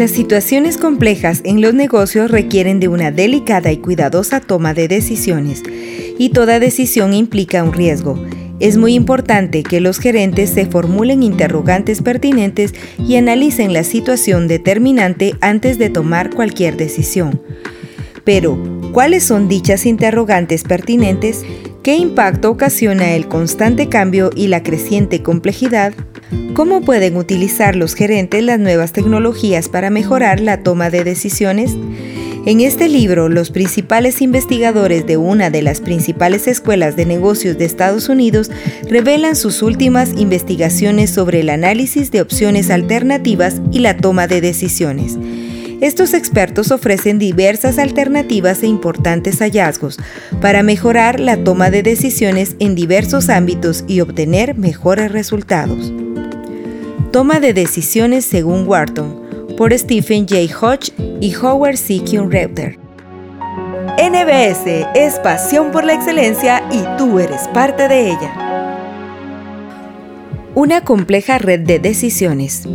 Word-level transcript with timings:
Las 0.00 0.12
situaciones 0.12 0.78
complejas 0.78 1.42
en 1.44 1.60
los 1.60 1.74
negocios 1.74 2.30
requieren 2.30 2.80
de 2.80 2.88
una 2.88 3.10
delicada 3.10 3.70
y 3.70 3.76
cuidadosa 3.76 4.40
toma 4.40 4.72
de 4.72 4.88
decisiones, 4.88 5.62
y 6.18 6.30
toda 6.30 6.58
decisión 6.58 7.12
implica 7.12 7.62
un 7.62 7.74
riesgo. 7.74 8.18
Es 8.60 8.78
muy 8.78 8.94
importante 8.94 9.62
que 9.62 9.78
los 9.78 9.98
gerentes 9.98 10.48
se 10.48 10.64
formulen 10.64 11.22
interrogantes 11.22 12.00
pertinentes 12.00 12.72
y 13.06 13.16
analicen 13.16 13.74
la 13.74 13.84
situación 13.84 14.48
determinante 14.48 15.34
antes 15.42 15.76
de 15.76 15.90
tomar 15.90 16.30
cualquier 16.30 16.78
decisión. 16.78 17.38
Pero, 18.24 18.58
¿cuáles 18.92 19.24
son 19.24 19.50
dichas 19.50 19.84
interrogantes 19.84 20.62
pertinentes? 20.62 21.44
¿Qué 21.82 21.96
impacto 21.96 22.48
ocasiona 22.48 23.12
el 23.12 23.28
constante 23.28 23.90
cambio 23.90 24.30
y 24.34 24.46
la 24.46 24.62
creciente 24.62 25.22
complejidad? 25.22 25.92
¿Cómo 26.54 26.82
pueden 26.82 27.16
utilizar 27.16 27.74
los 27.74 27.94
gerentes 27.94 28.42
las 28.44 28.60
nuevas 28.60 28.92
tecnologías 28.92 29.68
para 29.68 29.90
mejorar 29.90 30.40
la 30.40 30.62
toma 30.62 30.90
de 30.90 31.04
decisiones? 31.04 31.76
En 32.46 32.60
este 32.60 32.88
libro, 32.88 33.28
los 33.28 33.50
principales 33.50 34.22
investigadores 34.22 35.06
de 35.06 35.16
una 35.18 35.50
de 35.50 35.60
las 35.60 35.80
principales 35.80 36.46
escuelas 36.46 36.96
de 36.96 37.04
negocios 37.04 37.58
de 37.58 37.66
Estados 37.66 38.08
Unidos 38.08 38.50
revelan 38.88 39.36
sus 39.36 39.62
últimas 39.62 40.12
investigaciones 40.16 41.10
sobre 41.10 41.40
el 41.40 41.50
análisis 41.50 42.10
de 42.10 42.22
opciones 42.22 42.70
alternativas 42.70 43.60
y 43.72 43.80
la 43.80 43.96
toma 43.96 44.26
de 44.26 44.40
decisiones. 44.40 45.18
Estos 45.80 46.14
expertos 46.14 46.70
ofrecen 46.70 47.18
diversas 47.18 47.78
alternativas 47.78 48.62
e 48.62 48.66
importantes 48.66 49.38
hallazgos 49.38 49.98
para 50.40 50.62
mejorar 50.62 51.20
la 51.20 51.42
toma 51.42 51.70
de 51.70 51.82
decisiones 51.82 52.56
en 52.58 52.74
diversos 52.74 53.28
ámbitos 53.28 53.84
y 53.86 54.00
obtener 54.00 54.56
mejores 54.56 55.10
resultados. 55.12 55.92
Toma 57.12 57.40
de 57.40 57.52
decisiones 57.52 58.24
según 58.24 58.68
Wharton, 58.68 59.56
por 59.56 59.76
Stephen 59.76 60.28
J. 60.28 60.56
Hodge 60.60 60.92
y 61.20 61.34
Howard 61.34 61.76
C. 61.76 62.00
Reuter. 62.28 62.78
NBS 63.98 64.86
es 64.94 65.18
pasión 65.18 65.72
por 65.72 65.82
la 65.82 65.94
excelencia 65.94 66.62
y 66.70 66.84
tú 66.98 67.18
eres 67.18 67.48
parte 67.48 67.88
de 67.88 68.10
ella. 68.10 68.86
Una 70.54 70.84
compleja 70.84 71.38
red 71.38 71.58
de 71.58 71.80
decisiones. 71.80 72.68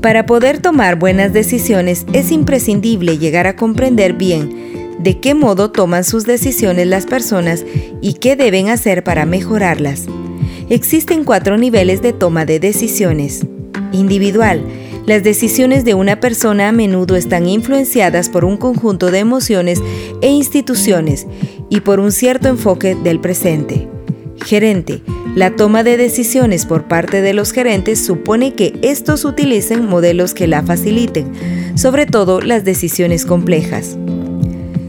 Para 0.00 0.26
poder 0.26 0.58
tomar 0.58 0.98
buenas 0.98 1.32
decisiones 1.32 2.06
es 2.12 2.32
imprescindible 2.32 3.18
llegar 3.18 3.46
a 3.46 3.54
comprender 3.54 4.14
bien 4.14 4.96
de 4.98 5.20
qué 5.20 5.34
modo 5.34 5.70
toman 5.70 6.02
sus 6.02 6.26
decisiones 6.26 6.88
las 6.88 7.06
personas 7.06 7.64
y 8.00 8.14
qué 8.14 8.34
deben 8.34 8.68
hacer 8.68 9.04
para 9.04 9.26
mejorarlas. 9.26 10.06
Existen 10.70 11.22
cuatro 11.22 11.56
niveles 11.56 12.02
de 12.02 12.12
toma 12.12 12.44
de 12.44 12.58
decisiones 12.58 13.46
individual. 13.92 14.62
Las 15.06 15.22
decisiones 15.22 15.84
de 15.84 15.94
una 15.94 16.18
persona 16.18 16.68
a 16.68 16.72
menudo 16.72 17.14
están 17.14 17.48
influenciadas 17.48 18.28
por 18.28 18.44
un 18.44 18.56
conjunto 18.56 19.10
de 19.10 19.20
emociones 19.20 19.80
e 20.20 20.28
instituciones 20.28 21.26
y 21.70 21.80
por 21.80 22.00
un 22.00 22.10
cierto 22.10 22.48
enfoque 22.48 22.96
del 22.96 23.20
presente. 23.20 23.88
Gerente. 24.44 25.02
La 25.36 25.54
toma 25.54 25.82
de 25.82 25.96
decisiones 25.96 26.66
por 26.66 26.88
parte 26.88 27.20
de 27.20 27.34
los 27.34 27.52
gerentes 27.52 28.04
supone 28.04 28.54
que 28.54 28.78
estos 28.82 29.24
utilicen 29.24 29.84
modelos 29.84 30.34
que 30.34 30.46
la 30.46 30.62
faciliten, 30.62 31.32
sobre 31.76 32.06
todo 32.06 32.40
las 32.40 32.64
decisiones 32.64 33.26
complejas. 33.26 33.96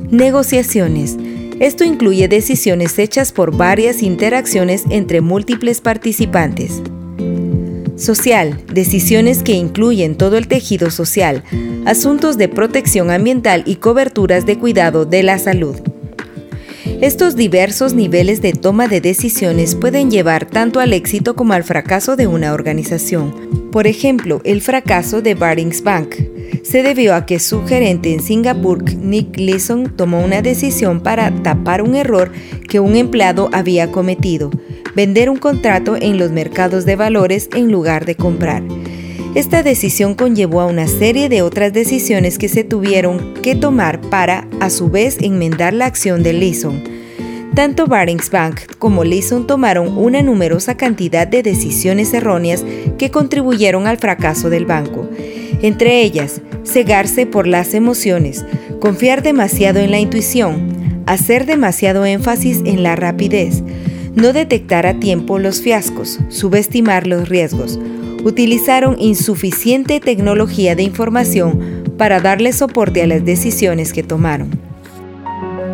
Negociaciones. 0.09 1.17
Esto 1.59 1.83
incluye 1.83 2.27
decisiones 2.27 2.97
hechas 2.97 3.31
por 3.31 3.55
varias 3.55 4.01
interacciones 4.01 4.83
entre 4.89 5.21
múltiples 5.21 5.81
participantes. 5.81 6.81
Social, 7.97 8.63
decisiones 8.71 9.41
que 9.41 9.53
incluyen 9.53 10.15
todo 10.15 10.37
el 10.37 10.47
tejido 10.47 10.91
social, 10.91 11.43
asuntos 11.85 12.37
de 12.37 12.47
protección 12.47 13.09
ambiental 13.09 13.63
y 13.65 13.77
coberturas 13.77 14.45
de 14.45 14.59
cuidado 14.59 15.05
de 15.05 15.23
la 15.23 15.39
salud. 15.39 15.75
Estos 17.01 17.35
diversos 17.35 17.95
niveles 17.95 18.41
de 18.41 18.53
toma 18.53 18.87
de 18.87 19.01
decisiones 19.01 19.73
pueden 19.73 20.11
llevar 20.11 20.45
tanto 20.45 20.79
al 20.79 20.93
éxito 20.93 21.35
como 21.35 21.53
al 21.53 21.63
fracaso 21.63 22.15
de 22.15 22.27
una 22.27 22.53
organización. 22.53 23.69
Por 23.71 23.87
ejemplo, 23.87 24.41
el 24.43 24.61
fracaso 24.61 25.23
de 25.23 25.33
Barings 25.33 25.81
Bank 25.81 26.15
se 26.63 26.83
debió 26.83 27.15
a 27.15 27.25
que 27.25 27.39
su 27.39 27.65
gerente 27.65 28.13
en 28.13 28.21
Singapur, 28.21 28.83
Nick 28.95 29.37
Leeson, 29.37 29.95
tomó 29.95 30.23
una 30.23 30.41
decisión 30.41 31.01
para 31.01 31.31
tapar 31.43 31.81
un 31.81 31.95
error 31.95 32.31
que 32.67 32.79
un 32.79 32.95
empleado 32.95 33.49
había 33.53 33.91
cometido, 33.91 34.51
vender 34.97 35.29
un 35.29 35.37
contrato 35.37 35.95
en 35.95 36.17
los 36.17 36.31
mercados 36.31 36.83
de 36.83 36.95
valores 36.95 37.49
en 37.55 37.71
lugar 37.71 38.07
de 38.07 38.15
comprar. 38.15 38.63
Esta 39.35 39.61
decisión 39.61 40.15
conllevó 40.15 40.59
a 40.59 40.65
una 40.65 40.87
serie 40.87 41.29
de 41.29 41.43
otras 41.43 41.71
decisiones 41.71 42.39
que 42.39 42.49
se 42.49 42.63
tuvieron 42.63 43.35
que 43.43 43.53
tomar 43.53 44.01
para, 44.01 44.47
a 44.59 44.71
su 44.71 44.89
vez, 44.89 45.19
enmendar 45.21 45.75
la 45.75 45.85
acción 45.85 46.23
de 46.23 46.33
Leeson. 46.33 46.83
Tanto 47.53 47.85
Barings 47.85 48.31
Bank 48.31 48.61
como 48.79 49.03
Leeson 49.03 49.45
tomaron 49.45 49.95
una 49.95 50.23
numerosa 50.23 50.75
cantidad 50.77 51.27
de 51.27 51.43
decisiones 51.43 52.11
erróneas 52.15 52.65
que 52.97 53.11
contribuyeron 53.11 53.85
al 53.85 53.99
fracaso 53.99 54.49
del 54.49 54.65
banco. 54.65 55.07
Entre 55.61 56.01
ellas, 56.01 56.41
cegarse 56.65 57.27
por 57.27 57.45
las 57.45 57.75
emociones, 57.75 58.43
confiar 58.79 59.21
demasiado 59.21 59.77
en 59.79 59.91
la 59.91 59.99
intuición, 59.99 61.03
hacer 61.05 61.45
demasiado 61.45 62.03
énfasis 62.03 62.63
en 62.65 62.81
la 62.81 62.95
rapidez, 62.95 63.61
no 64.17 64.33
detectar 64.33 64.87
a 64.87 64.99
tiempo 64.99 65.37
los 65.37 65.61
fiascos, 65.61 66.19
subestimar 66.29 67.05
los 67.05 67.29
riesgos. 67.29 67.79
Utilizaron 68.23 68.99
insuficiente 68.99 69.99
tecnología 69.99 70.75
de 70.75 70.81
información 70.81 71.83
para 71.97 72.19
darle 72.19 72.51
soporte 72.51 73.03
a 73.03 73.07
las 73.07 73.23
decisiones 73.23 73.93
que 73.93 74.01
tomaron. 74.01 74.49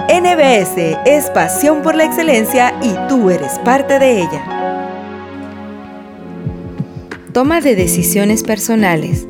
NBS 0.09 0.98
es 1.06 1.30
pasión 1.30 1.81
por 1.81 1.96
la 1.96 2.04
excelencia 2.04 2.74
y 2.84 2.94
tú 3.08 3.30
eres 3.30 3.54
parte 3.64 3.98
de 3.98 4.20
ella. 4.20 4.44
Toma 7.31 7.62
de 7.62 7.75
decisiones 7.75 8.44
personales. 8.44 9.25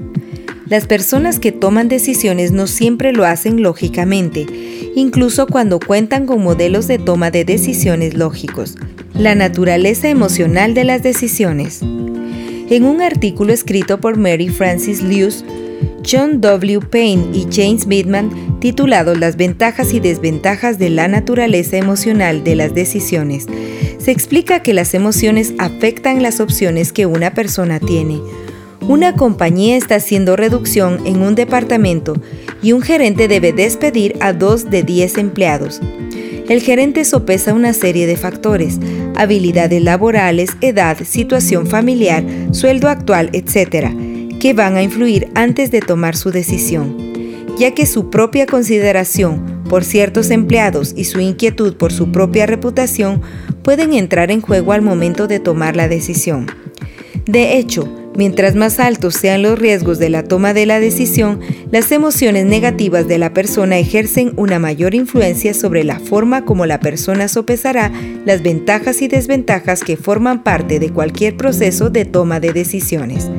Las 0.67 0.87
personas 0.87 1.39
que 1.39 1.51
toman 1.51 1.87
decisiones 1.87 2.51
no 2.51 2.65
siempre 2.65 3.13
lo 3.13 3.25
hacen 3.25 3.61
lógicamente, 3.61 4.47
incluso 4.95 5.45
cuando 5.45 5.79
cuentan 5.79 6.25
con 6.25 6.41
modelos 6.41 6.87
de 6.87 6.97
toma 6.97 7.29
de 7.29 7.45
decisiones 7.45 8.15
lógicos. 8.15 8.75
La 9.15 9.35
naturaleza 9.35 10.09
emocional 10.09 10.73
de 10.73 10.85
las 10.85 11.03
decisiones. 11.03 11.81
En 11.81 12.83
un 12.83 12.99
artículo 12.99 13.53
escrito 13.53 13.99
por 13.99 14.17
Mary 14.17 14.49
Frances 14.49 15.03
Lewis, 15.03 15.45
John 16.03 16.41
W. 16.41 16.79
Payne 16.81 17.27
y 17.31 17.47
James 17.51 17.85
Bidman, 17.85 18.59
titulado 18.59 19.13
Las 19.13 19.37
ventajas 19.37 19.93
y 19.93 19.99
desventajas 19.99 20.79
de 20.79 20.89
la 20.89 21.07
naturaleza 21.07 21.77
emocional 21.77 22.43
de 22.43 22.55
las 22.55 22.73
decisiones, 22.73 23.45
se 23.99 24.09
explica 24.09 24.63
que 24.63 24.73
las 24.73 24.95
emociones 24.95 25.53
afectan 25.59 26.23
las 26.23 26.39
opciones 26.39 26.91
que 26.91 27.05
una 27.05 27.35
persona 27.35 27.79
tiene. 27.79 28.19
Una 28.81 29.15
compañía 29.15 29.77
está 29.77 29.95
haciendo 29.95 30.35
reducción 30.35 31.05
en 31.05 31.21
un 31.21 31.35
departamento 31.35 32.15
y 32.63 32.71
un 32.71 32.81
gerente 32.81 33.27
debe 33.27 33.53
despedir 33.53 34.15
a 34.21 34.33
dos 34.33 34.71
de 34.71 34.81
diez 34.81 35.19
empleados. 35.19 35.79
El 36.49 36.61
gerente 36.61 37.05
sopesa 37.05 37.53
una 37.53 37.71
serie 37.73 38.05
de 38.05 38.17
factores, 38.17 38.77
habilidades 39.15 39.81
laborales, 39.81 40.51
edad, 40.59 40.97
situación 41.03 41.67
familiar, 41.67 42.23
sueldo 42.51 42.89
actual, 42.89 43.29
etc., 43.31 43.87
que 44.39 44.53
van 44.53 44.75
a 44.75 44.83
influir 44.83 45.29
antes 45.35 45.71
de 45.71 45.79
tomar 45.79 46.17
su 46.17 46.31
decisión, 46.31 46.97
ya 47.57 47.73
que 47.73 47.85
su 47.85 48.09
propia 48.09 48.45
consideración 48.45 49.63
por 49.69 49.85
ciertos 49.85 50.31
empleados 50.31 50.93
y 50.97 51.05
su 51.05 51.21
inquietud 51.21 51.77
por 51.77 51.93
su 51.93 52.11
propia 52.11 52.45
reputación 52.45 53.21
pueden 53.63 53.93
entrar 53.93 54.29
en 54.29 54.41
juego 54.41 54.73
al 54.73 54.81
momento 54.81 55.27
de 55.27 55.39
tomar 55.39 55.77
la 55.77 55.87
decisión. 55.87 56.47
De 57.25 57.57
hecho, 57.57 57.87
Mientras 58.15 58.53
más 58.53 58.79
altos 58.79 59.15
sean 59.15 59.41
los 59.41 59.57
riesgos 59.57 59.97
de 59.97 60.09
la 60.09 60.23
toma 60.23 60.53
de 60.53 60.67
la 60.67 60.79
decisión, 60.79 61.39
las 61.71 61.91
emociones 61.91 62.45
negativas 62.45 63.07
de 63.07 63.17
la 63.17 63.33
persona 63.33 63.79
ejercen 63.79 64.33
una 64.35 64.59
mayor 64.59 64.93
influencia 64.93 65.55
sobre 65.55 65.83
la 65.83 65.99
forma 65.99 66.45
como 66.45 66.67
la 66.67 66.79
persona 66.79 67.27
sopesará 67.27 67.91
las 68.25 68.43
ventajas 68.43 69.01
y 69.01 69.07
desventajas 69.07 69.83
que 69.83 69.97
forman 69.97 70.43
parte 70.43 70.79
de 70.79 70.91
cualquier 70.91 71.37
proceso 71.37 71.89
de 71.89 72.05
toma 72.05 72.39
de 72.39 72.53
decisiones. 72.53 73.31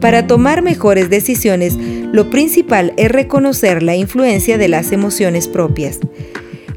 Para 0.00 0.26
tomar 0.26 0.62
mejores 0.62 1.10
decisiones, 1.10 1.76
lo 1.76 2.30
principal 2.30 2.94
es 2.96 3.12
reconocer 3.12 3.82
la 3.82 3.96
influencia 3.96 4.56
de 4.56 4.68
las 4.68 4.92
emociones 4.92 5.46
propias. 5.46 6.00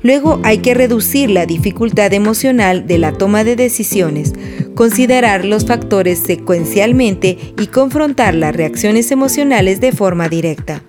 Luego 0.04 0.42
hay 0.44 0.58
que 0.58 0.74
reducir 0.74 1.32
la 1.32 1.46
dificultad 1.46 2.12
emocional 2.14 2.88
de 2.88 2.98
la 2.98 3.14
toma 3.14 3.46
de 3.46 3.56
decisiones, 3.56 4.34
considerar 4.76 5.46
los 5.46 5.66
factores 5.66 6.20
secuencialmente 6.20 7.38
y 7.58 7.68
confrontar 7.68 8.36
las 8.36 8.54
reacciones 8.54 9.12
emocionales 9.12 9.80
de 9.80 9.94
forma 9.94 10.28
directa. 10.28 10.84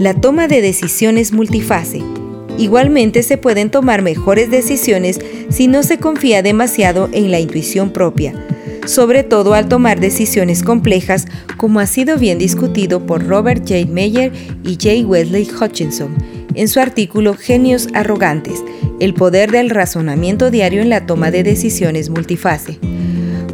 La 0.00 0.12
toma 0.12 0.48
de 0.48 0.60
decisiones 0.60 1.32
multifase. 1.32 2.02
Igualmente 2.58 3.22
se 3.22 3.38
pueden 3.38 3.70
tomar 3.70 4.02
mejores 4.02 4.50
decisiones 4.50 5.20
si 5.48 5.68
no 5.68 5.84
se 5.84 5.98
confía 5.98 6.42
demasiado 6.42 7.08
en 7.12 7.30
la 7.30 7.38
intuición 7.38 7.90
propia, 7.90 8.34
sobre 8.86 9.22
todo 9.22 9.54
al 9.54 9.68
tomar 9.68 10.00
decisiones 10.00 10.64
complejas 10.64 11.26
como 11.56 11.78
ha 11.78 11.86
sido 11.86 12.18
bien 12.18 12.38
discutido 12.38 13.06
por 13.06 13.24
Robert 13.24 13.62
J. 13.68 13.86
Meyer 13.88 14.32
y 14.64 14.74
J. 14.74 15.06
Wesley 15.06 15.48
Hutchinson 15.48 16.43
en 16.54 16.68
su 16.68 16.80
artículo 16.80 17.34
Genios 17.34 17.88
Arrogantes, 17.94 18.62
el 19.00 19.14
poder 19.14 19.50
del 19.50 19.70
razonamiento 19.70 20.50
diario 20.50 20.82
en 20.82 20.88
la 20.88 21.06
toma 21.06 21.30
de 21.30 21.42
decisiones 21.42 22.10
multifase. 22.10 22.78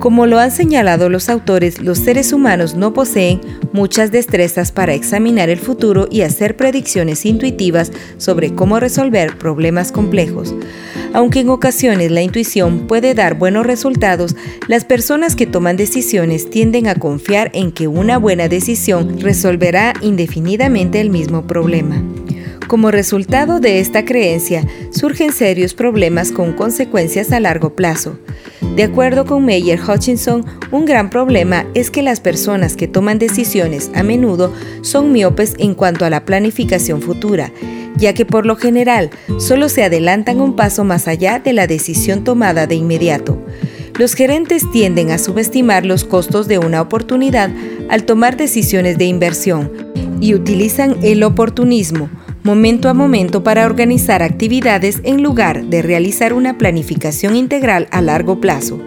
Como 0.00 0.24
lo 0.24 0.38
han 0.38 0.50
señalado 0.50 1.10
los 1.10 1.28
autores, 1.28 1.82
los 1.82 1.98
seres 1.98 2.32
humanos 2.32 2.74
no 2.74 2.94
poseen 2.94 3.42
muchas 3.74 4.10
destrezas 4.10 4.72
para 4.72 4.94
examinar 4.94 5.50
el 5.50 5.58
futuro 5.58 6.08
y 6.10 6.22
hacer 6.22 6.56
predicciones 6.56 7.26
intuitivas 7.26 7.92
sobre 8.16 8.54
cómo 8.54 8.80
resolver 8.80 9.36
problemas 9.36 9.92
complejos. 9.92 10.54
Aunque 11.12 11.40
en 11.40 11.50
ocasiones 11.50 12.10
la 12.10 12.22
intuición 12.22 12.86
puede 12.86 13.12
dar 13.12 13.34
buenos 13.34 13.66
resultados, 13.66 14.36
las 14.68 14.86
personas 14.86 15.36
que 15.36 15.46
toman 15.46 15.76
decisiones 15.76 16.48
tienden 16.48 16.86
a 16.86 16.94
confiar 16.94 17.50
en 17.52 17.70
que 17.70 17.86
una 17.86 18.16
buena 18.16 18.48
decisión 18.48 19.20
resolverá 19.20 19.92
indefinidamente 20.00 21.02
el 21.02 21.10
mismo 21.10 21.46
problema. 21.46 22.02
Como 22.70 22.92
resultado 22.92 23.58
de 23.58 23.80
esta 23.80 24.04
creencia, 24.04 24.64
surgen 24.92 25.32
serios 25.32 25.74
problemas 25.74 26.30
con 26.30 26.52
consecuencias 26.52 27.32
a 27.32 27.40
largo 27.40 27.74
plazo. 27.74 28.16
De 28.76 28.84
acuerdo 28.84 29.24
con 29.24 29.44
Meyer 29.44 29.80
Hutchinson, 29.80 30.46
un 30.70 30.84
gran 30.84 31.10
problema 31.10 31.66
es 31.74 31.90
que 31.90 32.00
las 32.00 32.20
personas 32.20 32.76
que 32.76 32.86
toman 32.86 33.18
decisiones 33.18 33.90
a 33.92 34.04
menudo 34.04 34.54
son 34.82 35.10
miopes 35.10 35.56
en 35.58 35.74
cuanto 35.74 36.04
a 36.04 36.10
la 36.10 36.24
planificación 36.24 37.02
futura, 37.02 37.50
ya 37.96 38.14
que 38.14 38.24
por 38.24 38.46
lo 38.46 38.54
general 38.54 39.10
solo 39.40 39.68
se 39.68 39.82
adelantan 39.82 40.40
un 40.40 40.54
paso 40.54 40.84
más 40.84 41.08
allá 41.08 41.40
de 41.40 41.52
la 41.52 41.66
decisión 41.66 42.22
tomada 42.22 42.68
de 42.68 42.76
inmediato. 42.76 43.36
Los 43.98 44.14
gerentes 44.14 44.62
tienden 44.70 45.10
a 45.10 45.18
subestimar 45.18 45.84
los 45.84 46.04
costos 46.04 46.46
de 46.46 46.58
una 46.58 46.82
oportunidad 46.82 47.50
al 47.88 48.04
tomar 48.04 48.36
decisiones 48.36 48.96
de 48.96 49.06
inversión 49.06 49.72
y 50.20 50.34
utilizan 50.34 50.96
el 51.02 51.24
oportunismo, 51.24 52.08
momento 52.42 52.88
a 52.88 52.94
momento 52.94 53.42
para 53.42 53.66
organizar 53.66 54.22
actividades 54.22 55.00
en 55.04 55.22
lugar 55.22 55.64
de 55.64 55.82
realizar 55.82 56.32
una 56.32 56.56
planificación 56.56 57.36
integral 57.36 57.88
a 57.90 58.00
largo 58.00 58.40
plazo. 58.40 58.80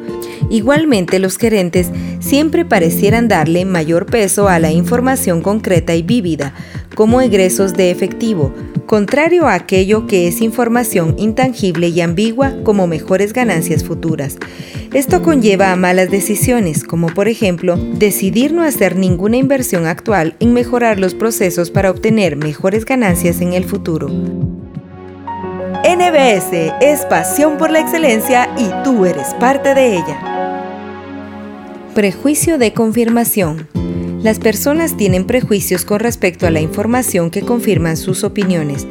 Igualmente, 0.50 1.20
los 1.20 1.38
gerentes 1.38 1.90
siempre 2.20 2.66
parecieran 2.66 3.28
darle 3.28 3.66
mayor 3.66 4.06
peso 4.06 4.48
a 4.50 4.60
la 4.60 4.72
información 4.72 5.42
concreta 5.42 5.96
y 5.96 6.02
vívida, 6.02 6.54
como 6.96 7.22
egresos 7.22 7.74
de 7.74 7.92
efectivo, 7.92 8.54
contrario 8.86 9.48
a 9.48 9.54
aquello 9.54 10.08
que 10.08 10.28
es 10.28 10.42
información 10.42 11.16
intangible 11.18 11.90
y 11.90 12.02
ambigua 12.02 12.54
como 12.64 12.88
mejores 12.88 13.34
ganancias 13.34 13.84
futuras. 13.84 14.38
Esto 14.94 15.24
conlleva 15.24 15.72
a 15.72 15.76
malas 15.76 16.12
decisiones, 16.12 16.84
como 16.84 17.08
por 17.08 17.28
ejemplo 17.28 17.78
decidir 17.78 18.54
no 18.54 18.62
hacer 18.62 18.96
ninguna 18.96 19.38
inversión 19.38 19.88
actual 19.88 20.36
en 20.40 20.54
mejorar 20.54 21.00
los 21.00 21.16
procesos 21.16 21.72
para 21.72 21.90
obtener 21.90 22.36
mejores 22.36 22.86
ganancias 22.86 23.42
en 23.42 23.54
el 23.54 23.66
futuro. 23.66 24.08
NBS 25.84 26.54
es 26.80 27.06
pasión 27.10 27.58
por 27.58 27.72
la 27.72 27.80
excelencia 27.80 28.50
y 28.58 28.70
tú 28.84 29.06
eres 29.06 29.34
parte 29.40 29.74
de 29.74 29.96
ella. 29.98 30.34
Prejuicio 31.94 32.58
de 32.58 32.74
confirmación. 32.74 33.83
Las 34.24 34.40
personas 34.40 34.96
tienen 34.96 35.26
prejuicios 35.26 35.84
con 35.84 36.00
respecto 36.00 36.48
a 36.48 36.50
la 36.50 36.62
información 36.62 37.30
que 37.30 37.42
confirman 37.42 37.98
sus 37.98 38.24
opiniones. 38.24 38.88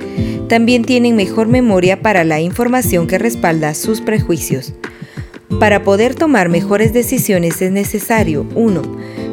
También 0.47 0.85
tienen 0.85 1.17
mejor 1.17 1.49
memoria 1.49 2.03
para 2.03 2.23
la 2.23 2.43
información 2.43 3.07
que 3.07 3.17
respalda 3.17 3.73
sus 3.73 4.03
prejuicios. 4.03 4.75
Para 5.59 5.85
poder 5.85 6.15
tomar 6.15 6.51
mejores 6.51 6.93
decisiones 6.93 7.63
es 7.63 7.73
necesario 7.73 8.47
1. 8.55 8.83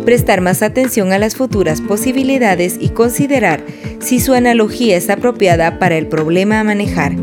Prestar 0.06 0.40
más 0.40 0.62
atención 0.62 1.12
a 1.12 1.20
las 1.20 1.36
futuras 1.36 1.82
posibilidades 1.82 2.78
y 2.80 2.90
considerar 2.90 3.62
si 4.00 4.22
su 4.22 4.34
analogía 4.34 4.96
es 4.96 5.10
apropiada 5.10 5.80
para 5.80 5.98
el 5.98 6.08
problema 6.08 6.62
a 6.62 6.64
manejar. 6.64 7.14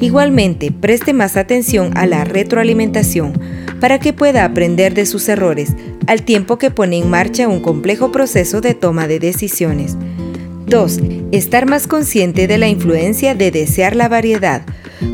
Igualmente, 0.00 0.72
preste 0.72 1.12
más 1.12 1.36
atención 1.36 1.94
a 1.98 2.06
la 2.06 2.24
retroalimentación 2.24 3.34
para 3.80 3.98
que 3.98 4.12
pueda 4.12 4.44
aprender 4.44 4.94
de 4.94 5.06
sus 5.06 5.28
errores 5.28 5.72
al 6.06 6.22
tiempo 6.22 6.58
que 6.58 6.70
pone 6.70 6.98
en 6.98 7.10
marcha 7.10 7.48
un 7.48 7.60
complejo 7.60 8.12
proceso 8.12 8.60
de 8.60 8.74
toma 8.74 9.08
de 9.08 9.18
decisiones. 9.18 9.96
2. 10.66 11.00
Estar 11.32 11.66
más 11.66 11.86
consciente 11.86 12.46
de 12.46 12.58
la 12.58 12.68
influencia 12.68 13.34
de 13.34 13.50
desear 13.50 13.94
la 13.94 14.08
variedad, 14.08 14.62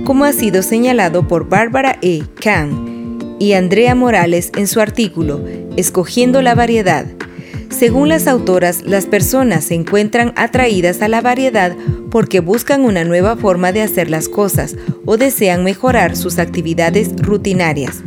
como 0.05 0.25
ha 0.25 0.33
sido 0.33 0.63
señalado 0.63 1.29
por 1.29 1.49
Barbara 1.49 1.99
E. 2.01 2.23
Kahn 2.43 3.37
y 3.39 3.55
Andrea 3.55 3.95
Morales 3.95 4.53
en 4.57 4.67
su 4.67 4.81
artículo 4.81 5.45
Escogiendo 5.77 6.43
la 6.43 6.55
variedad. 6.55 7.07
Según 7.71 8.11
las 8.11 8.27
autoras, 8.27 8.83
las 8.83 9.07
personas 9.07 9.65
se 9.65 9.75
encuentran 9.75 10.35
atraídas 10.37 11.01
a 11.01 11.09
la 11.09 11.23
variedad 11.23 11.75
porque 12.11 12.41
buscan 12.41 12.85
una 12.85 13.05
nueva 13.05 13.37
forma 13.37 13.73
de 13.73 13.81
hacer 13.81 14.11
las 14.11 14.29
cosas 14.29 14.77
o 15.07 15.17
desean 15.17 15.65
mejorar 15.65 16.15
sus 16.15 16.39
actividades 16.39 17.17
rutinarias. 17.17 18.03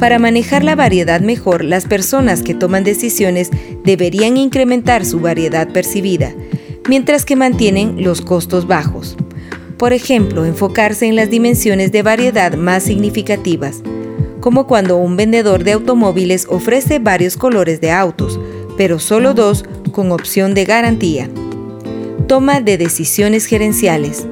Para 0.00 0.18
manejar 0.18 0.64
la 0.64 0.74
variedad 0.74 1.20
mejor, 1.20 1.62
las 1.62 1.84
personas 1.84 2.42
que 2.42 2.54
toman 2.54 2.82
decisiones 2.82 3.50
deberían 3.84 4.36
incrementar 4.36 5.04
su 5.04 5.20
variedad 5.20 5.68
percibida, 5.68 6.34
mientras 6.88 7.24
que 7.24 7.36
mantienen 7.36 8.02
los 8.02 8.22
costos 8.22 8.66
bajos. 8.66 9.16
Por 9.76 9.92
ejemplo, 9.92 10.44
enfocarse 10.44 11.06
en 11.06 11.14
las 11.14 11.30
dimensiones 11.30 11.92
de 11.92 12.02
variedad 12.02 12.54
más 12.54 12.82
significativas 12.82 13.82
como 14.40 14.66
cuando 14.66 14.96
un 14.96 15.16
vendedor 15.16 15.64
de 15.64 15.72
automóviles 15.72 16.46
ofrece 16.48 16.98
varios 16.98 17.36
colores 17.36 17.80
de 17.80 17.90
autos, 17.90 18.40
pero 18.76 18.98
solo 18.98 19.34
dos 19.34 19.64
con 19.92 20.12
opción 20.12 20.54
de 20.54 20.64
garantía. 20.64 21.28
Toma 22.26 22.60
de 22.60 22.78
decisiones 22.78 23.46
gerenciales. 23.46 24.26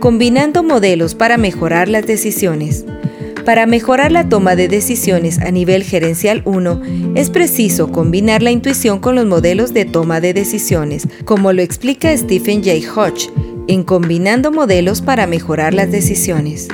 Combinando 0.00 0.62
modelos 0.62 1.14
para 1.14 1.36
mejorar 1.38 1.88
las 1.88 2.06
decisiones. 2.06 2.84
Para 3.48 3.64
mejorar 3.64 4.12
la 4.12 4.28
toma 4.28 4.56
de 4.56 4.68
decisiones 4.68 5.38
a 5.38 5.50
nivel 5.50 5.82
gerencial 5.82 6.42
1, 6.44 6.82
es 7.14 7.30
preciso 7.30 7.90
combinar 7.90 8.42
la 8.42 8.50
intuición 8.50 8.98
con 8.98 9.14
los 9.14 9.24
modelos 9.24 9.72
de 9.72 9.86
toma 9.86 10.20
de 10.20 10.34
decisiones, 10.34 11.08
como 11.24 11.54
lo 11.54 11.62
explica 11.62 12.14
Stephen 12.14 12.62
J. 12.62 12.92
Hodge 12.94 13.30
en 13.66 13.84
Combinando 13.84 14.52
modelos 14.52 15.00
para 15.00 15.26
mejorar 15.26 15.72
las 15.72 15.90
decisiones. 15.90 16.68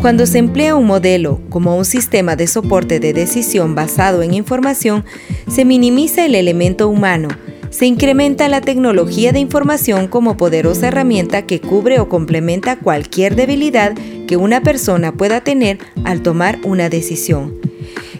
Cuando 0.00 0.24
se 0.24 0.38
emplea 0.38 0.76
un 0.76 0.86
modelo 0.86 1.42
como 1.50 1.76
un 1.76 1.84
sistema 1.84 2.36
de 2.36 2.46
soporte 2.46 3.00
de 3.00 3.12
decisión 3.12 3.74
basado 3.74 4.22
en 4.22 4.32
información, 4.32 5.04
se 5.46 5.66
minimiza 5.66 6.24
el 6.24 6.36
elemento 6.36 6.88
humano, 6.88 7.28
se 7.68 7.84
incrementa 7.84 8.48
la 8.48 8.62
tecnología 8.62 9.32
de 9.32 9.40
información 9.40 10.08
como 10.08 10.38
poderosa 10.38 10.88
herramienta 10.88 11.42
que 11.42 11.60
cubre 11.60 12.00
o 12.00 12.08
complementa 12.08 12.76
cualquier 12.76 13.36
debilidad 13.36 13.92
que 14.28 14.36
una 14.36 14.62
persona 14.62 15.10
pueda 15.10 15.40
tener 15.40 15.78
al 16.04 16.22
tomar 16.22 16.60
una 16.62 16.88
decisión. 16.88 17.54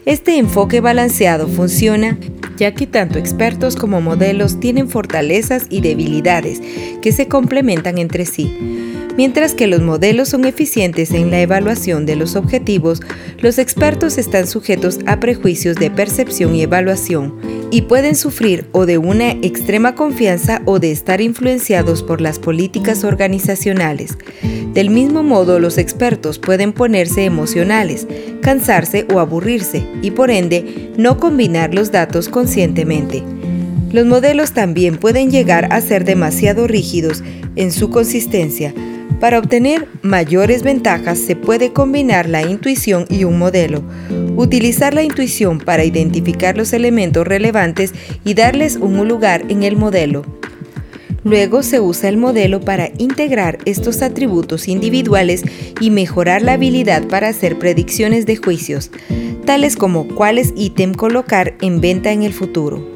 Este 0.07 0.39
enfoque 0.39 0.81
balanceado 0.81 1.47
funciona 1.47 2.19
ya 2.57 2.75
que 2.75 2.89
tanto 2.89 3.19
expertos 3.19 3.77
como 3.77 4.01
modelos 4.01 4.59
tienen 4.59 4.89
fortalezas 4.89 5.67
y 5.71 5.81
debilidades 5.81 6.61
que 7.01 7.13
se 7.13 7.29
complementan 7.29 7.99
entre 7.99 8.27
sí. 8.27 8.88
Mientras 9.19 9.53
que 9.53 9.67
los 9.67 9.83
modelos 9.83 10.29
son 10.29 10.45
eficientes 10.45 11.11
en 11.11 11.33
la 11.33 11.41
evaluación 11.41 12.07
de 12.07 12.15
los 12.15 12.37
objetivos, 12.37 13.01
los 13.41 13.59
expertos 13.59 14.17
están 14.17 14.47
sujetos 14.47 15.01
a 15.07 15.19
prejuicios 15.19 15.75
de 15.75 15.91
percepción 15.91 16.55
y 16.55 16.63
evaluación 16.63 17.35
y 17.73 17.83
pueden 17.83 18.15
sufrir 18.15 18.69
o 18.71 18.87
de 18.87 18.97
una 18.97 19.33
extrema 19.33 19.97
confianza 19.97 20.63
o 20.67 20.79
de 20.79 20.93
estar 20.93 21.21
influenciados 21.21 22.05
por 22.05 22.21
las 22.21 22.39
políticas 22.39 23.03
organizacionales. 23.03 24.17
Del 24.73 24.89
mismo 24.89 25.25
modo, 25.25 25.59
los 25.59 25.79
expertos 25.79 26.39
pueden 26.39 26.73
ponerse 26.73 27.25
emocionales, 27.25 28.07
cansarse 28.41 29.05
o 29.13 29.19
aburrirse 29.19 29.85
y 30.01 30.13
por 30.13 30.31
ende 30.31 30.93
no 30.97 31.19
combinar 31.19 31.75
los 31.75 31.91
datos 31.91 32.29
conscientemente. 32.29 33.25
Los 33.91 34.07
modelos 34.07 34.53
también 34.53 34.97
pueden 34.97 35.33
llegar 35.33 35.73
a 35.73 35.81
ser 35.81 36.05
demasiado 36.05 36.69
rígidos 36.69 37.25
en 37.57 37.73
su 37.73 37.91
consistencia. 37.91 38.73
Para 39.21 39.41
obtener 39.41 39.89
mayores 40.03 40.63
ventajas 40.63 41.19
se 41.19 41.35
puede 41.35 41.73
combinar 41.73 42.29
la 42.29 42.43
intuición 42.43 43.05
y 43.11 43.25
un 43.25 43.37
modelo. 43.37 43.83
Utilizar 44.37 44.95
la 44.95 45.03
intuición 45.03 45.59
para 45.59 45.85
identificar 45.85 46.57
los 46.57 46.73
elementos 46.73 47.27
relevantes 47.27 47.93
y 48.25 48.35
darles 48.35 48.77
un 48.77 49.09
lugar 49.09 49.45
en 49.49 49.65
el 49.65 49.77
modelo. 49.77 50.25
Luego 51.25 51.65
se 51.65 51.81
usa 51.81 52.09
el 52.09 52.17
modelo 52.17 52.61
para 52.61 52.91
integrar 52.99 53.59
estos 53.65 54.03
atributos 54.03 54.69
individuales 54.69 55.43
y 55.81 55.91
mejorar 55.91 56.43
la 56.43 56.53
habilidad 56.53 57.07
para 57.09 57.29
hacer 57.29 57.59
predicciones 57.59 58.25
de 58.25 58.37
juicios, 58.37 58.93
tales 59.45 59.75
como 59.75 60.07
cuáles 60.07 60.53
ítem 60.57 60.95
colocar 60.95 61.55
en 61.61 61.81
venta 61.81 62.13
en 62.13 62.23
el 62.23 62.33
futuro. 62.33 62.89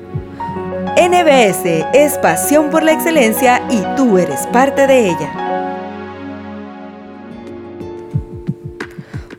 NBS 0.96 1.64
es 1.94 2.16
pasión 2.18 2.70
por 2.70 2.84
la 2.84 2.92
excelencia 2.92 3.60
y 3.70 3.96
tú 3.96 4.18
eres 4.18 4.46
parte 4.52 4.86
de 4.86 5.08
ella. 5.08 5.41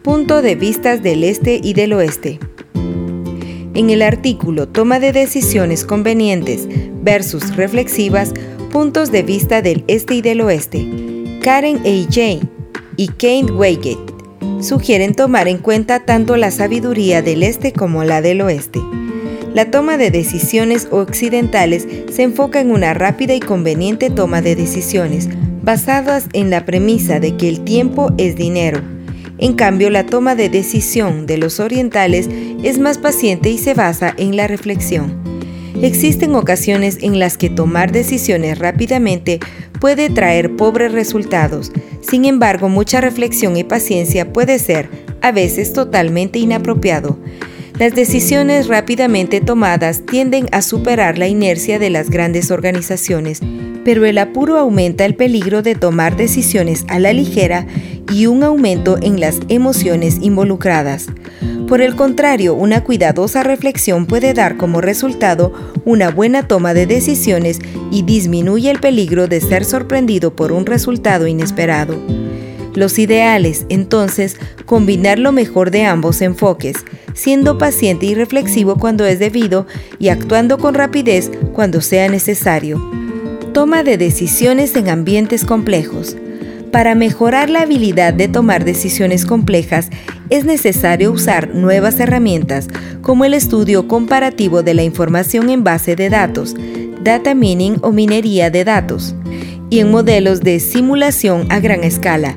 Punto 0.04 0.42
de 0.42 0.56
vistas 0.56 1.02
del 1.02 1.24
este 1.24 1.62
y 1.64 1.74
del 1.74 1.94
oeste. 1.94 2.38
En 3.74 3.90
el 3.90 4.02
artículo 4.02 4.68
Toma 4.68 5.00
de 5.00 5.14
decisiones 5.14 5.86
convenientes 5.86 6.68
versus 7.02 7.56
reflexivas, 7.56 8.34
puntos 8.70 9.14
de 9.14 9.24
vista 9.24 9.62
del 9.62 9.86
este 9.88 10.16
y 10.16 10.22
del 10.22 10.42
oeste, 10.42 10.86
Karen 11.42 11.78
A. 11.78 12.04
J. 12.04 12.46
y 12.98 13.08
Kane 13.08 13.54
Weigett 13.54 13.98
sugieren 14.60 15.14
tomar 15.14 15.48
en 15.48 15.60
cuenta 15.60 16.04
tanto 16.04 16.36
la 16.36 16.52
sabiduría 16.52 17.22
del 17.22 17.42
este 17.42 17.72
como 17.72 18.04
la 18.04 18.22
del 18.22 18.42
oeste. 18.42 18.82
La 19.54 19.72
toma 19.72 19.96
de 19.96 20.12
decisiones 20.12 20.90
occidentales 20.92 21.88
se 22.12 22.24
enfoca 22.24 22.60
en 22.60 22.72
una 22.72 22.94
rápida 22.94 23.36
y 23.36 23.40
conveniente 23.40 24.10
toma 24.10 24.42
de 24.42 24.58
decisiones, 24.58 25.30
basadas 25.62 26.26
en 26.34 26.50
la 26.50 26.66
premisa 26.66 27.22
de 27.22 27.38
que 27.38 27.48
el 27.48 27.62
tiempo 27.62 28.12
es 28.18 28.36
dinero. 28.36 28.93
En 29.44 29.56
cambio, 29.56 29.90
la 29.90 30.06
toma 30.06 30.36
de 30.36 30.48
decisión 30.48 31.26
de 31.26 31.38
los 31.38 31.60
orientales 31.60 32.30
es 32.64 32.80
más 32.80 32.98
paciente 32.98 33.50
y 33.50 33.58
se 33.58 33.74
basa 33.74 34.14
en 34.18 34.38
la 34.38 34.48
reflexión. 34.48 35.22
Existen 35.82 36.34
ocasiones 36.36 37.00
en 37.02 37.20
las 37.20 37.38
que 37.38 37.50
tomar 37.50 37.92
decisiones 37.92 38.58
rápidamente 38.58 39.42
puede 39.82 40.10
traer 40.10 40.56
pobres 40.56 40.94
resultados, 40.94 41.74
sin 42.00 42.24
embargo 42.24 42.70
mucha 42.70 43.02
reflexión 43.02 43.58
y 43.58 43.66
paciencia 43.66 44.32
puede 44.32 44.60
ser, 44.60 44.88
a 45.20 45.34
veces, 45.34 45.74
totalmente 45.74 46.40
inapropiado. 46.40 47.20
Las 47.78 47.94
decisiones 47.96 48.70
rápidamente 48.70 49.42
tomadas 49.42 50.06
tienden 50.06 50.48
a 50.54 50.62
superar 50.62 51.18
la 51.18 51.28
inercia 51.28 51.80
de 51.80 51.90
las 51.90 52.10
grandes 52.10 52.50
organizaciones, 52.50 53.42
pero 53.84 54.06
el 54.06 54.18
apuro 54.18 54.58
aumenta 54.58 55.06
el 55.06 55.16
peligro 55.16 55.62
de 55.62 55.76
tomar 55.76 56.16
decisiones 56.16 56.86
a 56.88 57.00
la 57.00 57.14
ligera 57.14 57.66
y 58.12 58.28
un 58.28 58.44
aumento 58.44 58.98
en 59.02 59.20
las 59.20 59.40
emociones 59.50 60.18
involucradas. 60.22 61.08
Por 61.68 61.82
el 61.82 61.96
contrario, 61.96 62.54
una 62.54 62.84
cuidadosa 62.84 63.42
reflexión 63.42 64.06
puede 64.06 64.34
dar 64.34 64.58
como 64.58 64.82
resultado 64.82 65.54
una 65.86 66.12
buena 66.12 66.48
toma 66.48 66.74
de 66.74 66.86
decisiones 66.86 67.60
y 67.90 68.04
disminuye 68.04 68.70
el 68.70 68.80
peligro 68.80 69.28
de 69.28 69.42
ser 69.42 69.66
sorprendido 69.66 70.36
por 70.36 70.52
un 70.52 70.66
resultado 70.66 71.26
inesperado. 71.26 71.98
Los 72.76 73.00
ideales, 73.00 73.66
entonces, 73.70 74.38
combinar 74.66 75.20
lo 75.20 75.32
mejor 75.32 75.72
de 75.72 75.86
ambos 75.86 76.22
enfoques, 76.22 76.78
siendo 77.14 77.58
paciente 77.58 78.08
y 78.08 78.16
reflexivo 78.16 78.78
cuando 78.78 79.06
es 79.06 79.20
debido 79.20 79.68
y 80.00 80.10
actuando 80.10 80.58
con 80.58 80.74
rapidez 80.74 81.32
cuando 81.54 81.82
sea 81.82 82.10
necesario. 82.10 83.03
Toma 83.54 83.84
de 83.84 83.98
decisiones 83.98 84.76
en 84.76 84.90
ambientes 84.90 85.46
complejos. 85.46 86.18
Para 86.72 86.96
mejorar 86.96 87.52
la 87.52 87.62
habilidad 87.62 88.12
de 88.12 88.28
tomar 88.28 88.66
decisiones 88.66 89.28
complejas 89.28 89.92
es 90.32 90.44
necesario 90.44 91.12
usar 91.12 91.54
nuevas 91.54 92.00
herramientas 92.00 92.68
como 93.04 93.26
el 93.26 93.36
estudio 93.36 93.88
comparativo 93.88 94.64
de 94.64 94.74
la 94.74 94.82
información 94.82 95.52
en 95.52 95.64
base 95.64 95.96
de 95.96 96.10
datos, 96.10 96.56
data 97.04 97.36
mining 97.36 97.78
o 97.84 97.92
minería 97.92 98.50
de 98.50 98.64
datos, 98.64 99.14
y 99.70 99.80
en 99.82 99.92
modelos 99.92 100.42
de 100.42 100.60
simulación 100.60 101.46
a 101.52 101.60
gran 101.60 101.84
escala, 101.84 102.36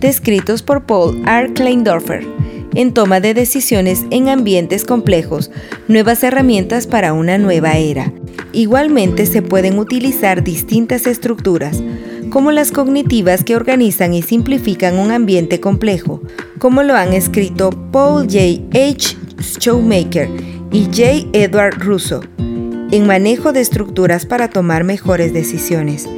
descritos 0.00 0.64
por 0.64 0.84
Paul 0.84 1.22
R. 1.28 1.52
Kleindorfer 1.52 2.26
en 2.74 2.92
toma 2.92 3.20
de 3.20 3.34
decisiones 3.34 4.04
en 4.10 4.28
ambientes 4.28 4.84
complejos, 4.84 5.50
nuevas 5.88 6.22
herramientas 6.22 6.86
para 6.86 7.12
una 7.12 7.38
nueva 7.38 7.76
era. 7.78 8.12
Igualmente 8.52 9.26
se 9.26 9.42
pueden 9.42 9.78
utilizar 9.78 10.42
distintas 10.42 11.06
estructuras, 11.06 11.82
como 12.30 12.52
las 12.52 12.72
cognitivas 12.72 13.44
que 13.44 13.56
organizan 13.56 14.14
y 14.14 14.22
simplifican 14.22 14.98
un 14.98 15.10
ambiente 15.10 15.60
complejo, 15.60 16.22
como 16.58 16.82
lo 16.82 16.94
han 16.94 17.12
escrito 17.12 17.70
Paul 17.90 18.24
J. 18.24 18.62
H. 18.72 19.16
Showmaker 19.58 20.28
y 20.70 20.84
J. 20.84 21.28
Edward 21.32 21.78
Russo, 21.80 22.20
en 22.38 23.06
manejo 23.06 23.52
de 23.52 23.60
estructuras 23.60 24.26
para 24.26 24.48
tomar 24.48 24.84
mejores 24.84 25.32
decisiones. 25.32 26.08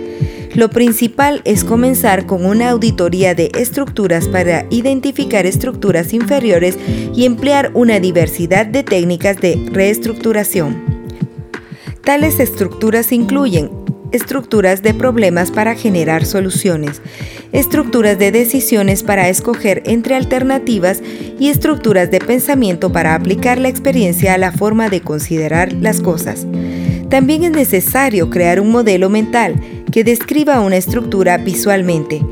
Lo 0.54 0.68
principal 0.68 1.40
es 1.47 1.64
comenzar 1.64 2.26
con 2.26 2.44
una 2.44 2.71
auditoría 2.71 3.35
de 3.35 3.50
estructuras 3.59 4.28
para 4.28 4.66
identificar 4.68 5.47
estructuras 5.47 6.12
inferiores 6.12 6.78
y 7.14 7.25
emplear 7.25 7.71
una 7.73 8.00
diversidad 8.00 8.66
de 8.66 8.82
técnicas 8.82 9.38
de 9.40 9.59
reestructuración. 9.73 10.82
Tales 12.04 12.38
estructuras 12.38 13.12
incluyen 13.12 13.71
estructuras 14.12 14.82
de 14.82 14.92
problemas 14.92 15.50
para 15.50 15.75
generar 15.75 16.26
soluciones, 16.26 17.00
estructuras 17.52 18.18
de 18.18 18.30
decisiones 18.30 19.02
para 19.02 19.30
escoger 19.30 19.82
entre 19.87 20.16
alternativas 20.16 21.00
y 21.38 21.49
estructuras 21.49 22.11
de 22.11 22.18
pensamiento 22.18 22.92
para 22.92 23.14
aplicar 23.14 23.56
la 23.56 23.68
experiencia 23.68 24.35
a 24.35 24.38
la 24.38 24.52
forma 24.52 24.90
de 24.90 25.00
considerar 25.00 25.73
las 25.73 26.00
cosas. 26.00 26.47
También 27.12 27.45
es 27.45 27.50
necesario 27.50 28.31
crear 28.31 28.59
un 28.59 28.71
modelo 28.71 29.11
mental 29.11 29.61
que 29.92 30.02
describa 30.02 30.61
una 30.61 30.78
estructura 30.78 31.37
visualmente. 31.37 32.23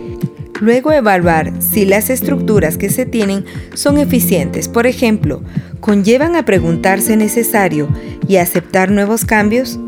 Luego 0.59 0.91
evaluar 0.91 1.53
si 1.61 1.85
las 1.85 2.09
estructuras 2.09 2.79
que 2.79 2.89
se 2.89 3.05
tienen 3.05 3.45
son 3.75 3.99
eficientes. 3.99 4.69
Por 4.69 4.87
ejemplo, 4.87 5.43
¿conllevan 5.81 6.35
a 6.35 6.47
preguntarse 6.47 7.15
necesario 7.19 7.89
y 8.27 8.37
aceptar 8.37 8.91
nuevos 8.91 9.27
cambios? 9.27 9.79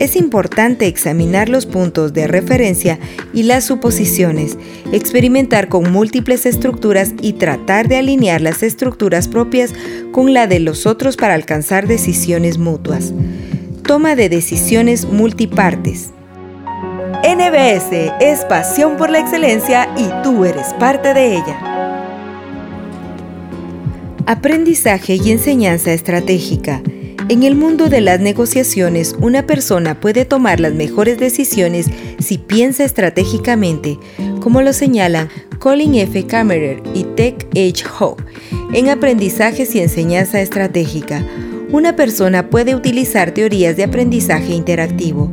Es 0.00 0.16
importante 0.16 0.88
examinar 0.88 1.48
los 1.48 1.66
puntos 1.66 2.12
de 2.12 2.26
referencia 2.26 2.98
y 3.32 3.44
las 3.44 3.62
suposiciones, 3.62 4.58
experimentar 4.90 5.68
con 5.68 5.92
múltiples 5.92 6.46
estructuras 6.46 7.14
y 7.22 7.34
tratar 7.34 7.86
de 7.86 7.98
alinear 7.98 8.40
las 8.40 8.64
estructuras 8.64 9.28
propias 9.28 9.72
con 10.10 10.34
la 10.34 10.48
de 10.48 10.58
los 10.58 10.84
otros 10.84 11.16
para 11.16 11.34
alcanzar 11.34 11.86
decisiones 11.86 12.58
mutuas. 12.58 13.12
Toma 13.90 14.14
de 14.14 14.28
decisiones 14.28 15.04
multipartes. 15.04 16.10
NBS 17.24 17.90
es 18.20 18.44
pasión 18.44 18.96
por 18.96 19.10
la 19.10 19.18
excelencia 19.18 19.92
y 19.98 20.08
tú 20.22 20.44
eres 20.44 20.72
parte 20.74 21.12
de 21.12 21.34
ella. 21.34 21.58
Aprendizaje 24.26 25.16
y 25.16 25.32
enseñanza 25.32 25.92
estratégica. 25.92 26.80
En 27.28 27.42
el 27.42 27.56
mundo 27.56 27.88
de 27.88 28.00
las 28.00 28.20
negociaciones, 28.20 29.16
una 29.18 29.44
persona 29.44 29.98
puede 29.98 30.24
tomar 30.24 30.60
las 30.60 30.72
mejores 30.72 31.18
decisiones 31.18 31.86
si 32.20 32.38
piensa 32.38 32.84
estratégicamente, 32.84 33.98
como 34.40 34.62
lo 34.62 34.72
señalan 34.72 35.28
Colin 35.58 35.96
F. 35.96 36.28
Kammerer 36.28 36.80
y 36.94 37.02
Tech 37.16 37.44
H. 37.50 37.84
Ho 37.98 38.16
en 38.72 38.88
Aprendizajes 38.88 39.74
y 39.74 39.80
Enseñanza 39.80 40.40
Estratégica. 40.40 41.24
Una 41.72 41.96
persona 41.96 42.50
puede 42.50 42.74
utilizar 42.74 43.32
teorías 43.32 43.76
de 43.76 43.84
aprendizaje 43.84 44.54
interactivo 44.54 45.32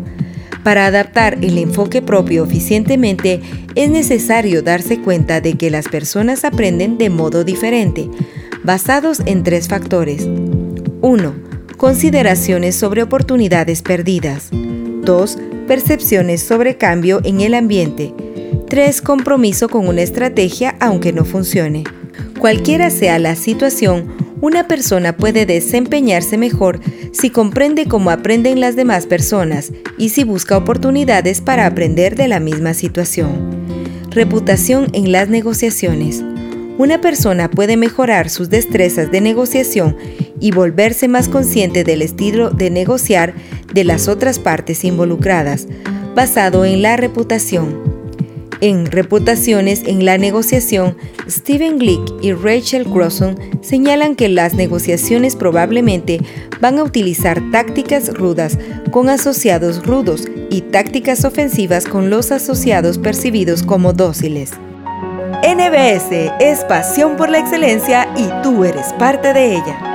para 0.67 0.85
adaptar 0.85 1.37
el 1.45 1.57
enfoque 1.59 2.01
propio 2.01 2.43
eficientemente 2.43 3.39
es 3.75 3.89
necesario 3.89 4.61
darse 4.61 4.99
cuenta 4.99 5.39
de 5.39 5.53
que 5.53 5.71
las 5.71 5.87
personas 5.87 6.43
aprenden 6.43 6.97
de 6.97 7.09
modo 7.09 7.45
diferente, 7.45 8.09
basados 8.65 9.21
en 9.25 9.43
tres 9.43 9.69
factores. 9.69 10.27
1. 10.99 11.35
Consideraciones 11.77 12.75
sobre 12.75 13.01
oportunidades 13.01 13.81
perdidas. 13.81 14.49
2. 14.51 15.37
Percepciones 15.69 16.43
sobre 16.43 16.75
cambio 16.75 17.21
en 17.23 17.39
el 17.39 17.53
ambiente. 17.53 18.13
3. 18.67 19.01
Compromiso 19.01 19.69
con 19.69 19.87
una 19.87 20.01
estrategia 20.01 20.75
aunque 20.81 21.13
no 21.13 21.23
funcione. 21.23 21.85
Cualquiera 22.41 22.89
sea 22.89 23.19
la 23.19 23.37
situación, 23.37 24.26
una 24.41 24.67
persona 24.67 25.17
puede 25.17 25.45
desempeñarse 25.45 26.37
mejor 26.37 26.79
si 27.11 27.29
comprende 27.29 27.87
cómo 27.87 28.11
aprenden 28.11 28.59
las 28.59 28.75
demás 28.75 29.07
personas 29.07 29.71
y 29.97 30.09
si 30.09 30.23
busca 30.23 30.57
oportunidades 30.57 31.41
para 31.41 31.65
aprender 31.65 32.15
de 32.15 32.27
la 32.27 32.39
misma 32.39 32.73
situación. 32.73 33.65
Reputación 34.11 34.87
en 34.93 35.11
las 35.11 35.29
negociaciones. 35.29 36.23
Una 36.77 37.01
persona 37.01 37.49
puede 37.49 37.75
mejorar 37.75 38.29
sus 38.29 38.49
destrezas 38.49 39.11
de 39.11 39.21
negociación 39.21 39.97
y 40.39 40.51
volverse 40.51 41.07
más 41.07 41.27
consciente 41.27 41.83
del 41.83 42.03
estilo 42.03 42.51
de 42.51 42.69
negociar 42.69 43.33
de 43.73 43.83
las 43.83 44.07
otras 44.07 44.37
partes 44.37 44.83
involucradas, 44.83 45.67
basado 46.15 46.65
en 46.65 46.83
la 46.83 46.95
reputación. 46.95 47.96
En 48.59 48.87
Reputaciones 48.87 49.83
en 49.85 50.03
la 50.03 50.17
negociación, 50.17 50.97
Stephen 51.29 51.77
Glick 51.77 52.01
y 52.21 52.33
Rachel 52.33 52.85
Crosson 52.85 53.37
señalan 53.61 54.15
que 54.15 54.29
las 54.29 54.55
negociaciones 54.55 55.35
probablemente 55.35 56.19
van 56.59 56.79
a 56.79 56.83
utilizar 56.83 57.39
tácticas 57.51 58.13
rudas 58.15 58.57
con 58.91 59.09
asociados 59.09 59.85
rudos 59.85 60.27
y 60.49 60.61
tácticas 60.61 61.23
ofensivas 61.23 61.85
con 61.85 62.09
los 62.09 62.31
asociados 62.31 62.97
percibidos 62.97 63.61
como 63.61 63.93
dóciles. 63.93 64.51
NBS 65.43 66.31
es 66.39 66.63
pasión 66.63 67.15
por 67.15 67.29
la 67.29 67.37
excelencia 67.37 68.07
y 68.17 68.27
tú 68.41 68.65
eres 68.65 68.87
parte 68.93 69.33
de 69.33 69.53
ella. 69.53 69.87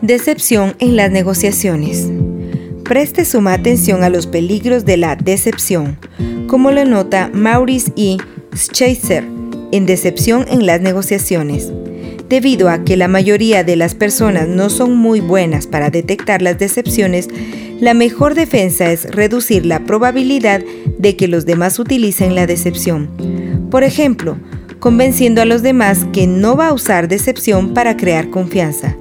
Decepción 0.00 0.74
en 0.78 0.96
las 0.96 1.10
negociaciones. 1.10 2.08
Preste 2.84 3.24
suma 3.24 3.54
atención 3.54 4.04
a 4.04 4.10
los 4.10 4.26
peligros 4.26 4.84
de 4.84 4.98
la 4.98 5.16
decepción, 5.16 5.96
como 6.46 6.70
lo 6.70 6.84
nota 6.84 7.30
Maurice 7.32 7.92
E. 7.96 8.18
Scheiser 8.54 9.24
en 9.72 9.86
Decepción 9.86 10.44
en 10.48 10.66
las 10.66 10.82
negociaciones. 10.82 11.72
Debido 12.28 12.68
a 12.68 12.84
que 12.84 12.96
la 12.96 13.08
mayoría 13.08 13.64
de 13.64 13.76
las 13.76 13.94
personas 13.94 14.48
no 14.48 14.68
son 14.68 14.96
muy 14.96 15.20
buenas 15.20 15.66
para 15.66 15.90
detectar 15.90 16.42
las 16.42 16.58
decepciones, 16.58 17.28
la 17.80 17.94
mejor 17.94 18.34
defensa 18.34 18.92
es 18.92 19.10
reducir 19.10 19.64
la 19.64 19.80
probabilidad 19.84 20.62
de 20.98 21.16
que 21.16 21.26
los 21.26 21.46
demás 21.46 21.78
utilicen 21.78 22.34
la 22.34 22.46
decepción. 22.46 23.08
Por 23.70 23.82
ejemplo, 23.82 24.36
convenciendo 24.78 25.40
a 25.40 25.46
los 25.46 25.62
demás 25.62 26.06
que 26.12 26.26
no 26.26 26.56
va 26.56 26.68
a 26.68 26.72
usar 26.74 27.08
decepción 27.08 27.72
para 27.72 27.96
crear 27.96 28.30
confianza. 28.30 28.96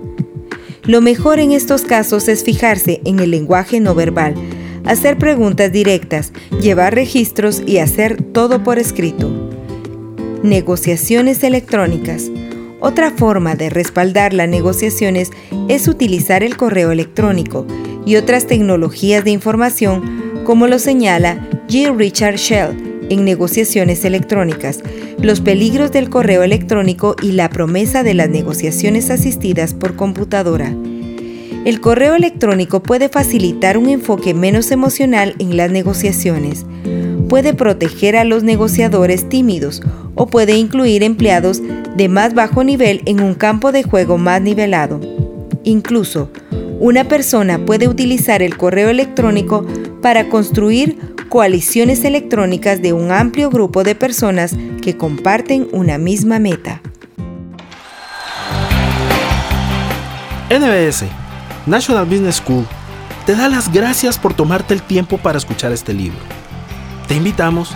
Lo 0.86 1.00
mejor 1.00 1.40
en 1.40 1.54
estos 1.54 1.84
casos 1.84 2.28
es 2.28 2.44
fijarse 2.44 3.00
en 3.06 3.20
el 3.20 3.32
lenguaje 3.32 3.80
no 3.80 3.96
verbal, 3.96 4.36
hacer 4.84 5.18
preguntas 5.18 5.72
directas, 5.72 6.34
llevar 6.60 6.94
registros 6.94 7.64
y 7.66 7.78
hacer 7.78 8.22
todo 8.22 8.64
por 8.64 8.80
escrito. 8.80 9.32
Negociaciones 10.44 11.42
electrónicas. 11.44 12.30
Otra 12.82 13.12
forma 13.12 13.56
de 13.56 13.70
respaldar 13.70 14.34
las 14.34 14.50
negociaciones 14.50 15.32
es 15.70 15.88
utilizar 15.88 16.44
el 16.44 16.58
correo 16.58 16.92
electrónico 16.92 17.66
y 18.06 18.18
otras 18.18 18.46
tecnologías 18.46 19.24
de 19.24 19.32
información, 19.32 20.44
como 20.44 20.68
lo 20.68 20.80
señala 20.80 21.48
G. 21.70 21.96
Richard 21.96 22.36
Shell 22.36 22.93
en 23.10 23.26
Negociaciones 23.26 24.06
Electrónicas, 24.06 24.80
los 25.20 25.42
peligros 25.42 25.92
del 25.92 26.10
correo 26.10 26.44
electrónico 26.44 27.16
y 27.22 27.34
la 27.34 27.50
promesa 27.50 28.04
de 28.04 28.14
las 28.14 28.30
negociaciones 28.30 29.10
asistidas 29.10 29.74
por 29.74 29.96
computadora. 29.96 30.74
El 31.66 31.80
correo 31.80 32.16
electrónico 32.16 32.84
puede 32.84 33.08
facilitar 33.10 33.78
un 33.78 33.90
enfoque 33.90 34.34
menos 34.34 34.72
emocional 34.72 35.36
en 35.40 35.56
las 35.56 35.72
negociaciones, 35.72 36.66
puede 37.30 37.54
proteger 37.54 38.16
a 38.18 38.26
los 38.26 38.44
negociadores 38.44 39.30
tímidos 39.30 39.82
o 40.16 40.28
puede 40.28 40.56
incluir 40.58 41.04
empleados 41.04 41.62
de 41.96 42.10
más 42.10 42.34
bajo 42.34 42.64
nivel 42.64 43.02
en 43.06 43.22
un 43.22 43.34
campo 43.34 43.72
de 43.72 43.84
juego 43.84 44.18
más 44.18 44.42
nivelado. 44.42 45.00
Incluso, 45.64 46.30
una 46.80 47.06
persona 47.06 47.66
puede 47.66 47.88
utilizar 47.88 48.42
el 48.42 48.58
correo 48.58 48.90
electrónico 48.90 49.66
para 50.02 50.28
construir 50.28 50.98
coaliciones 51.34 52.04
electrónicas 52.04 52.80
de 52.84 52.94
un 52.94 53.12
amplio 53.12 53.50
grupo 53.50 53.84
de 53.84 53.96
personas 53.96 54.56
que 54.84 54.98
comparten 54.98 55.68
una 55.72 55.98
misma 55.98 56.38
meta. 56.38 56.80
NBS, 60.52 61.06
National 61.66 62.06
Business 62.06 62.36
School, 62.36 62.68
te 63.26 63.36
da 63.36 63.50
las 63.50 63.74
gracias 63.74 64.20
por 64.20 64.36
tomarte 64.36 64.76
el 64.76 64.84
tiempo 64.84 65.18
para 65.18 65.40
escuchar 65.40 65.72
este 65.72 65.92
libro. 65.92 66.20
Te 67.08 67.16
invitamos 67.16 67.72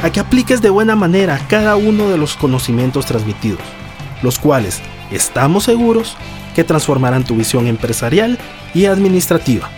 a 0.00 0.08
que 0.10 0.20
apliques 0.20 0.62
de 0.62 0.70
buena 0.70 0.94
manera 0.94 1.40
cada 1.48 1.74
uno 1.74 2.08
de 2.08 2.18
los 2.18 2.36
conocimientos 2.36 3.04
transmitidos, 3.04 3.62
los 4.22 4.38
cuales 4.38 4.80
estamos 5.10 5.64
seguros 5.64 6.16
que 6.54 6.62
transformarán 6.62 7.24
tu 7.24 7.34
visión 7.34 7.66
empresarial 7.66 8.38
y 8.74 8.84
administrativa 8.84 9.68